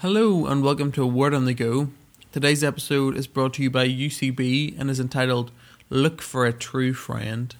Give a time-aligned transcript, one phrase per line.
[0.00, 1.88] Hello and welcome to a Word on the Go.
[2.30, 5.50] Today's episode is brought to you by UCB and is entitled
[5.90, 7.52] Look for a True Friend.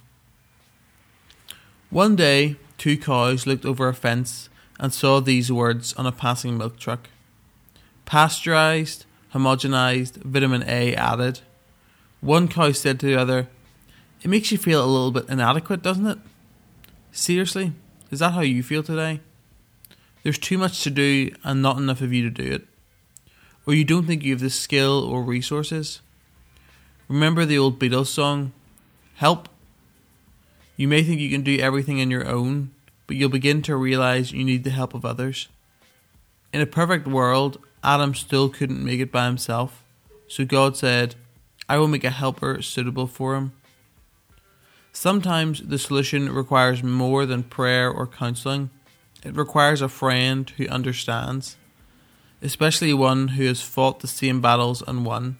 [1.91, 4.49] One day, two cows looked over a fence
[4.79, 7.09] and saw these words on a passing milk truck
[8.05, 11.41] Pasteurized, homogenized, vitamin A added.
[12.21, 13.49] One cow said to the other,
[14.23, 16.19] It makes you feel a little bit inadequate, doesn't it?
[17.11, 17.73] Seriously,
[18.13, 19.23] is that how you feel today?
[20.29, 22.67] There's too much to do and not enough of you to do it.
[23.67, 26.03] Or you don't think you have the skill or resources.
[27.09, 28.53] Remember the old Beatles song,
[29.15, 29.49] Help?
[30.77, 32.73] You may think you can do everything on your own,
[33.07, 35.49] but you'll begin to realize you need the help of others.
[36.53, 39.83] In a perfect world, Adam still couldn't make it by himself,
[40.27, 41.15] so God said,
[41.71, 43.53] I will make a helper suitable for him.
[44.93, 48.69] Sometimes the solution requires more than prayer or counseling.
[49.25, 51.57] It requires a friend who understands,
[52.41, 55.39] especially one who has fought the same battles and won.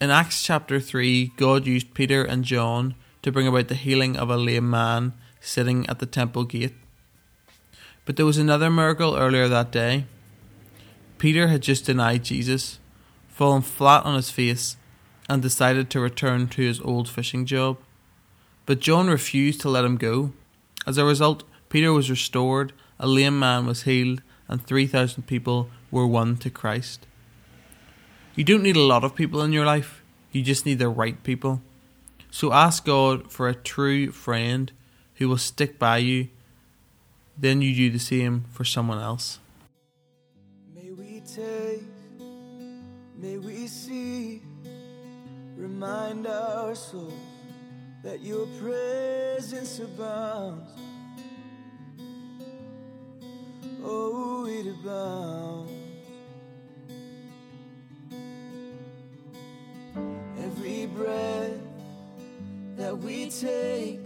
[0.00, 4.30] In Acts chapter 3, God used Peter and John to bring about the healing of
[4.30, 6.74] a lame man sitting at the temple gate.
[8.06, 10.06] But there was another miracle earlier that day.
[11.18, 12.78] Peter had just denied Jesus,
[13.28, 14.76] fallen flat on his face,
[15.28, 17.76] and decided to return to his old fishing job.
[18.64, 20.32] But John refused to let him go.
[20.86, 26.06] As a result, Peter was restored, a lame man was healed, and 3,000 people were
[26.06, 27.06] won to Christ.
[28.34, 31.22] You don't need a lot of people in your life, you just need the right
[31.22, 31.62] people.
[32.28, 34.72] So ask God for a true friend
[35.14, 36.28] who will stick by you.
[37.38, 39.38] Then you do the same for someone else.
[40.74, 41.84] May we taste,
[43.16, 44.42] may we see,
[45.56, 47.14] remind our souls
[48.02, 50.89] that your presence abounds.
[53.82, 55.72] Oh, it abounds.
[60.38, 61.58] Every breath
[62.76, 64.00] that we take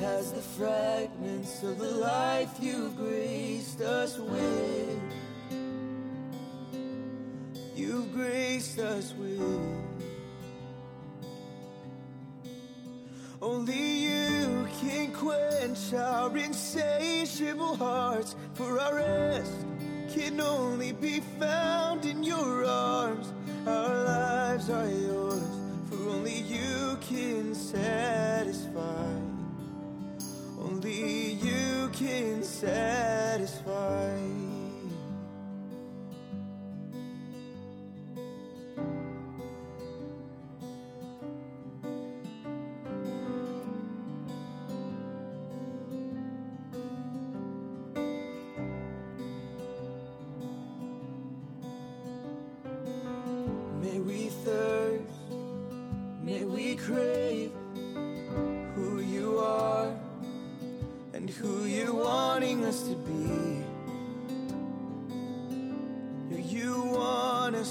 [0.00, 5.00] has the fragments of the life you've graced us with.
[7.74, 9.84] You've graced us with.
[13.40, 14.03] Only
[14.84, 19.52] can quench our insatiable hearts, for our rest
[20.12, 23.32] can only be found in your arms.
[23.66, 25.42] Our lives are yours,
[25.88, 29.08] for only you can satisfy.
[30.58, 34.43] Only you can satisfy.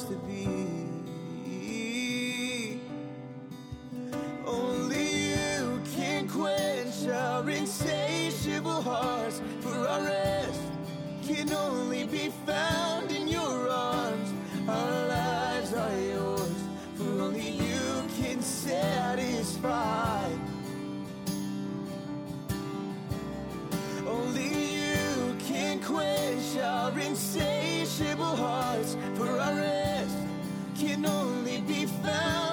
[0.01, 0.47] To be.
[4.45, 10.61] Only you can quench our insatiable hearts, for our rest
[11.27, 14.33] can only be found in your arms.
[14.67, 16.63] Our lives are yours,
[16.95, 20.27] for only you can satisfy.
[24.07, 28.62] Only you can quench our insatiable hearts,
[31.05, 32.52] only be found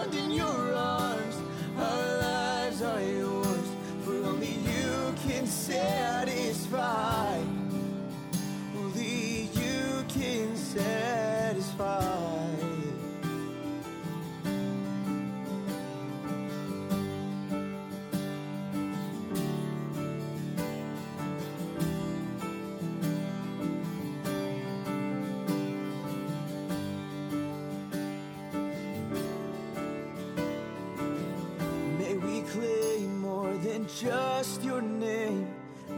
[34.41, 35.47] just your name.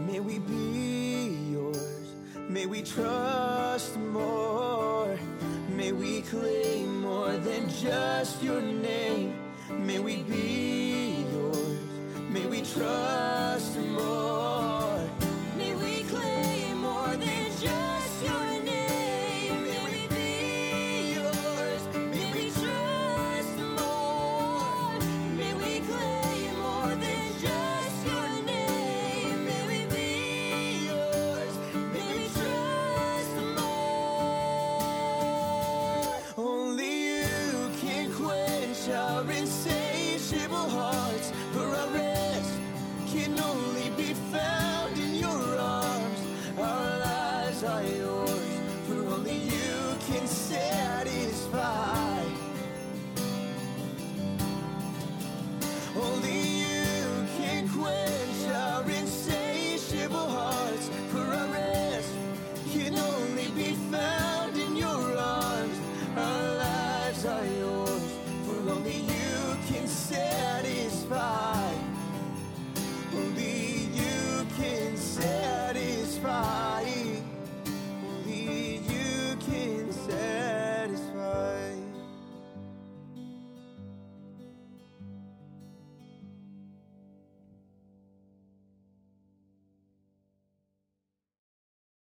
[0.08, 2.12] May we be yours.
[2.48, 5.16] May we trust more.
[5.68, 9.32] May we claim more than just your name.
[9.70, 10.91] May we be